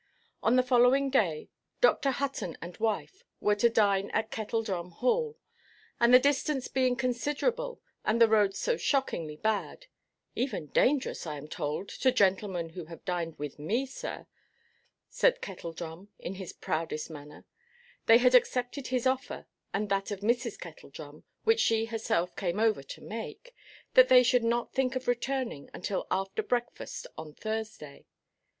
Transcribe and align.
On 0.41 0.55
the 0.55 0.63
following 0.63 1.11
day, 1.11 1.51
Dr. 1.79 2.09
Hutton 2.09 2.57
and 2.59 2.75
wife 2.77 3.23
were 3.39 3.53
to 3.53 3.69
dine 3.69 4.09
at 4.09 4.31
Kettledrum 4.31 4.93
Hall; 4.93 5.37
and 5.99 6.11
the 6.11 6.17
distance 6.17 6.67
being 6.67 6.95
considerable, 6.95 7.79
and 8.03 8.19
the 8.19 8.27
roads 8.27 8.57
so 8.57 8.77
shockingly 8.77 9.35
bad—"even 9.35 10.65
dangerous, 10.71 11.27
I 11.27 11.37
am 11.37 11.47
told, 11.47 11.87
to 11.89 12.11
gentlemen 12.11 12.69
who 12.69 12.85
have 12.85 13.05
dined 13.05 13.37
with 13.37 13.59
me, 13.59 13.85
sir," 13.85 14.25
said 15.07 15.39
Kettledrum, 15.39 16.07
in 16.17 16.33
his 16.33 16.51
proudest 16.51 17.11
manner—they 17.11 18.17
had 18.17 18.33
accepted 18.33 18.87
his 18.87 19.05
offer, 19.05 19.45
and 19.71 19.89
that 19.89 20.09
of 20.09 20.21
Mrs. 20.21 20.57
Kettledrum, 20.59 21.25
which 21.43 21.59
she 21.59 21.85
herself 21.85 22.35
came 22.35 22.59
over 22.59 22.81
to 22.81 23.01
make, 23.01 23.53
that 23.93 24.07
they 24.09 24.23
should 24.23 24.43
not 24.43 24.73
think 24.73 24.95
of 24.95 25.07
returning 25.07 25.69
until 25.75 26.07
after 26.09 26.41
breakfast 26.41 27.05
on 27.19 27.35
Thursday. 27.35 28.07